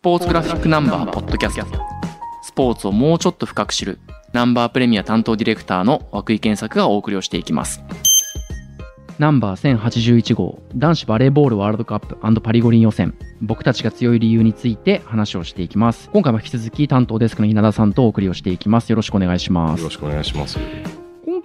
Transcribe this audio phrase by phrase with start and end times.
[0.00, 1.64] ポーツグラフィックナンバーポッドキャスト。
[2.42, 3.98] スポーツをもうちょっと深く知る
[4.32, 7.82] ナンバープレミア担当ディレクターの涌井健作がお送りをしていきます。
[9.18, 13.12] ナンバー1081号男子バレーボールワールドカップパリ五輪予選。
[13.42, 16.10] 僕たちが強い理由について話をしていきます。
[16.12, 18.90] 今回も引き続き担当デスクの稲田さんとお送りをしていきます。
[18.90, 19.80] よろしくお願いします。
[19.80, 20.58] よろしくお願いします。
[20.58, 20.97] 今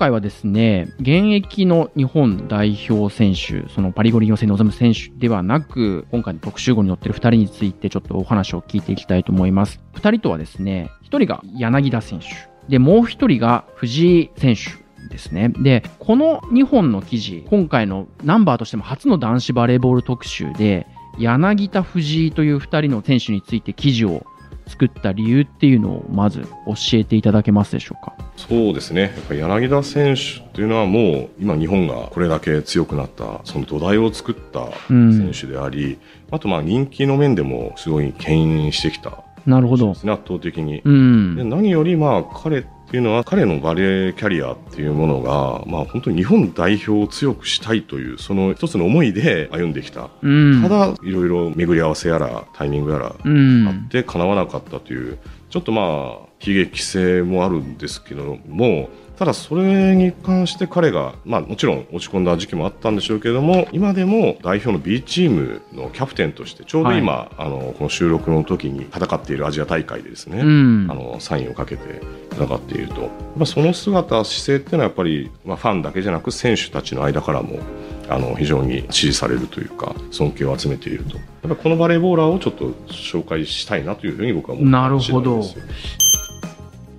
[0.00, 9.78] 回はですね、現役の日本代表選手、そのパリ五輪予選に臨む選手ではなく、今回の特集号に載ってる2人についてちょっとお話を聞いていきたいと思います。
[9.92, 12.26] 2人とはですね、1人が柳田選手、
[12.70, 15.50] で、もう1人が藤井選手ですね。
[15.50, 20.86] で、この2本の記事、今回のナンバーとしても初の男子バレーボール特集で、
[21.18, 24.24] 柳田藤井という2人の選手について記事を
[24.70, 26.48] 作った理由っていうのをまず教
[26.94, 28.14] えていただけますでしょうか？
[28.36, 29.02] そうですね。
[29.02, 35.98] やっぱ柳田選手というのはもう今日本がこれだけ強くなったその土台を作った選手であり、うん、
[36.30, 55.18] あとまあ人気の面でもすごい牽引してきたなるほど、圧倒的に、うん、で何よりまあ彼っていうのは彼のバレーキャリアっていうものが、まあ、本当に日本代表を強くしたいというその一つの思いで歩んできた、うん、ただいろいろ巡り合わせやらタイミングやらあってかなわなかったという
[55.50, 55.84] ちょっとまあ
[56.44, 58.88] 悲劇性もあるんですけども
[59.20, 72.00] ただそれに関して彼が、まあもちろん落ち込んだ時期もあったんでしょうけれども、今でも代表の B チームのキャプテンとして、ちょうど今、はい、あの、この収録の時に戦っているアジア大会でですね、うん、あの、サインをかけて
[72.32, 73.10] 戦っていると。
[73.36, 77.58] まあその姿、姿勢っていうのはやっぱり、まあファンだけじゃなく選手たちの間からも、
[78.08, 81.18] あの非常に支持されるというか尊敬を集めていると。
[81.18, 85.44] やっぱこのバレーボーラーをちょっと紹介したいなというふうに僕は思ってなるほど。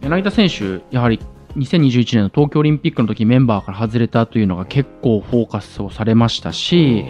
[0.04, 1.20] 柳田選手やはり
[1.56, 7.06] 2021年の東京オリンピックの時メンバーから外れたというのが結構フォーカスをされましたし、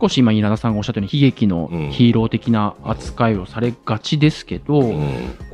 [0.00, 4.94] 少し今稲田さんがおっしゃったように悲劇のヒーロー的な扱いをされがちですけど、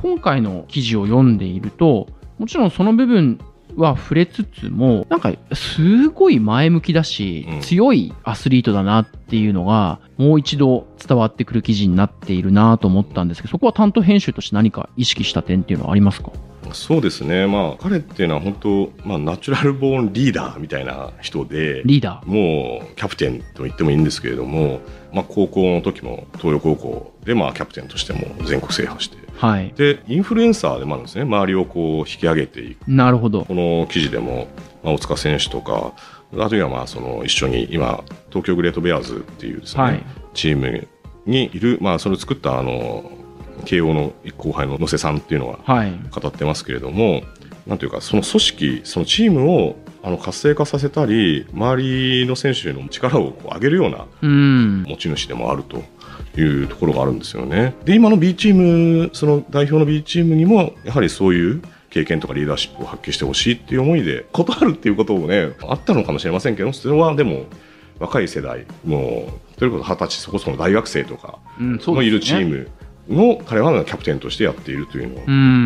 [0.01, 2.07] 今回の記事を読んでいると
[2.39, 3.39] もちろんその部分
[3.75, 16.31] は触れつつもなんかすごい前向きだし、強いアスリートだなっていうのがもう一度伝わってくる記事になっているなと思ったんですけどそこは担当編集として何か意識した点っていうのはありますか？
[16.73, 22.29] そうですね、まあ、彼っていうのは本当、まあ、ナチュラルボーンリーダーみたいな人で、リーダー？
[22.29, 24.79] もうキャプテンと言ってもいいんですけれども、
[25.13, 32.87] まあ、高校の時も東洋高校で、まあ、キャプテンとしても全国制覇して、はい、でインフルエンサーでもあるんですね、周りをこう引き上げていく。
[32.87, 33.45] なるほど。
[33.45, 34.47] この記事でも、
[34.83, 35.93] まあ、大塚選手とか、
[36.37, 40.03] あるいはまあその一緒に今、東京グレートベアーズっていうですね、はい、
[40.33, 40.87] チーム
[41.25, 43.11] にいる、まあ、それを作ったあの
[43.65, 45.59] 慶応の後輩の野瀬さんっていうのは
[46.09, 47.23] 語ってますけれども、はい、
[47.67, 55.81] なんていうかその組織そのチームをあの活性化させたり周りの選手の力を上げるような持ち主でもあると。
[56.37, 57.75] いうところがあるんですよね。
[57.83, 67.47] で、今の B チーム、その代表の B チームにも、やはりそういう経験とかリーダーシップを発揮してほしいっていう思いで、断るっていうこともね、あったのかもしれませんけど、それはでも、
[67.99, 72.69] 若い世代、もう、ということ二十歳そこそこの大学生とかもいるチーム
[73.09, 75.21] の彼はキャプテンとしてやっているというのは、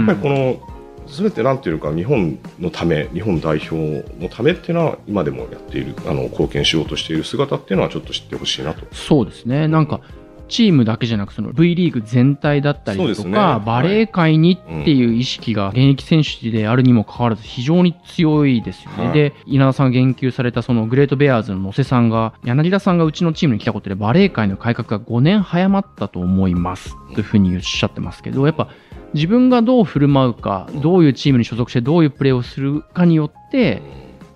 [0.08, 0.76] やっぱりこの
[1.08, 3.76] 全てなんていうか日本のため日本代表
[4.20, 8.86] のためっていうのは今でもやっているあの貢献しようとしている姿っていうのはちょっと知ってほしいなと。
[8.94, 9.68] そうですね。
[9.68, 10.02] なんか
[10.48, 19.06] チームだけじゃなくその V リーグ全体だったりとか、ね、バレー界にっていう意識が現役選手であるにもかかわらず非常に強いですよね。
[19.06, 28.70] はい、で、稲田さんが言及されたそのグレートベアーズの野瀬さんが、柳田さんがうちのチームに来たことでバレー界の改革が5年早まったと思いますというふうにおっしゃってますけど、やっぱ
[29.14, 33.82] 自分がどう振る舞うか、どういうチームに所属してどういうプレーをするかによって、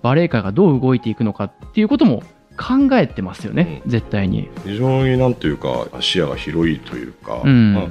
[0.02, 2.22] バレー界がどう動いていくのかっていうことも
[2.60, 7.88] 考えてますよね、うん、絶対に非常になんというか視野が広いというか、うん、まあ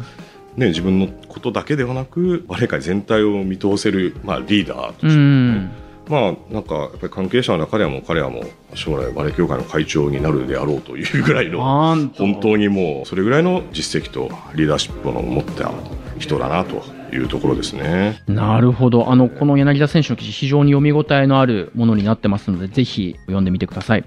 [0.57, 5.71] ね、自分のことだけではなくバレエ界全体を見通せる、まあ、リーダーとして、ね、うん
[6.09, 12.09] まあなんかやっぱり関係者の中ではもう彼はもう将来バレエ協会の会長になるであろうというぐらいの本
[12.41, 15.71] 当にもうそれぐらいの実績とリーダーシップを持った
[16.17, 16.83] 人だなと
[17.15, 18.21] いうところですね。
[18.27, 19.11] なるほど。
[19.11, 24.03] あの、この柳田選手の記事、非常に読み応えのあるものになってますので、ぜひ読んでみてください。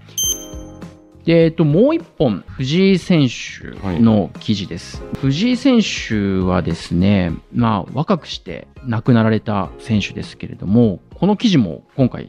[1.24, 5.02] で、えっと、もう一本、藤井選手の記事です。
[5.02, 12.28] はい、藤井選手はですね、まあ、若くして亡くなられた選手ですけれども、この記事も今回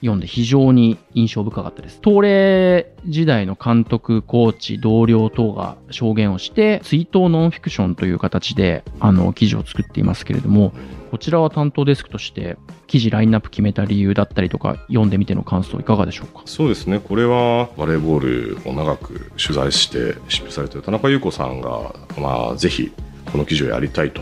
[0.00, 2.00] 読んで非常に印象深かったです。
[2.04, 10.72] 東レ時代の監督、コーチ、同僚等が証言をして、追悼ノンフィクションという形で、あの、記事を作っていますけれども、
[11.10, 16.42] こちらは担当デスクとして記事ラインナップ決めた理由だったりとか読んでみての感想いかがでしょうか？
[16.44, 22.92] そうですねこれはバレーボールを長く取材して執筆されている田中優子さんが、まあ、ぜひ
[23.32, 24.20] この記事をやりたいと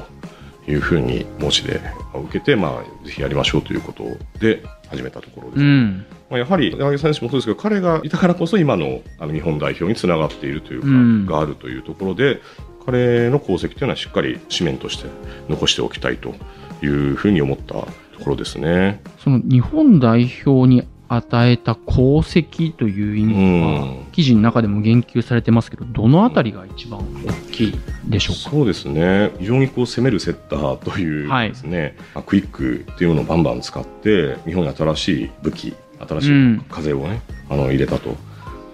[0.68, 1.80] いうふうに申し出
[2.14, 4.04] を受けて、まあ、ぜひやりましょうということ
[4.38, 5.60] で始めたところです。
[5.60, 12.40] うんまあ、やはり柳選手もそうですけど彼がいたからこそ今のあの日本代表につながっているというか、うん、があるというところで
[12.84, 15.08] 彼の功績というのはしっかり紙面として
[15.48, 16.34] 残しておきたいと
[16.82, 17.86] いうふうに思ったと
[18.22, 19.00] ころですね。
[19.18, 35.74] その日本代表に与えた功績という意味は、うん、記事の中でも言及されてますけど、どのあたりが一番大きいでしょうか、そうですね、非常にこう攻めるセッターというですね、はい、クイックっていうものをバンバン使って、日本に新しい武器、
[36.08, 37.20] 新しい風をね、
[37.50, 38.16] うん、あの入れたと。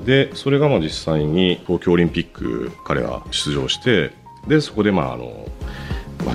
[0.05, 4.13] で、それがまあ実際に東京オリンピック、彼は出場して、
[4.49, 5.92] で、そこでまああの、まあ、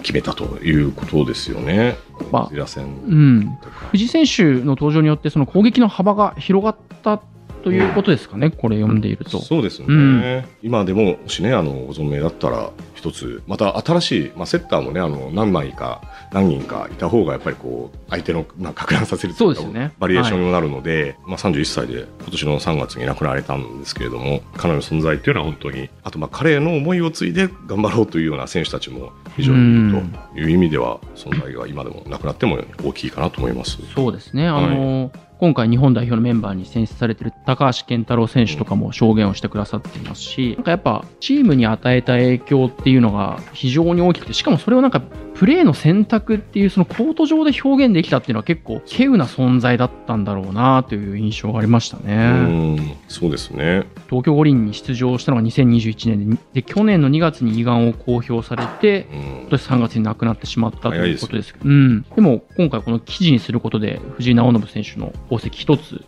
[0.07, 1.97] 決めたということですよね。
[2.31, 3.57] まあ、うん、
[3.91, 7.21] 藤井選手の登場によってその攻撃の幅が広がった
[7.61, 9.41] ということですかね、これ読んでいると。
[9.41, 16.01] そうですね、うん、今でもしね、あのご存命だったら、一つ、また新しい、まあ、セッターもね、あの何枚か、
[16.33, 30.03] 何人かいた方が、やっぱりこう、相手の、まあ、か乱させるというか、ね、バリエーションになるので、はい、まあ、31歳で、今年の3月に亡くなられたんですけれども、彼の存在っていうのは本当に、あと、まあ、彼の思いを継いで頑張ろうというような選手たちも非常にいる
[30.33, 33.77] という意味では、存在が今でもなくなっても大きいかなと思います。
[33.93, 34.47] そうですね。
[34.47, 45.01] あの、はい今回日本代表のメンバーに選出されてる高橋健太郎選手とかも証言をしてくださっていますし、なんかやっぱチームに与えた影響っていうのが非常に大きくて、しかもそれをなんか
[45.37, 52.97] プレーの選択っていうそのコート上で表現できたっていうのは結構稀有な存在だったんだろうなという印象がありましたね。
[53.07, 53.85] そうですね。
[54.09, 66.03] 東京五輪に出場したのが2021年で、で去年の2月に胃がんを公表されて、今年3月に亡くなってしまったということですけど、うん、でも今回この記事にすることで藤井直伸選手の功績一つ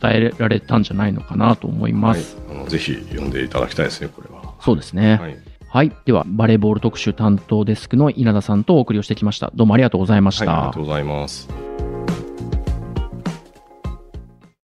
[0.00, 2.36] 伝えられたんじゃないのかなと思います。
[2.46, 4.54] はい、あのぜひ読んでいただきたいですね、これは。
[4.60, 5.16] そうですね。
[5.16, 5.92] はいはい。
[6.06, 9.52] では、バレーボール特集担当デスクの稲田さんとお送りをしてきました。
[9.54, 10.46] どうもありがとうございました。
[10.46, 11.67] はい、ありがとうございます。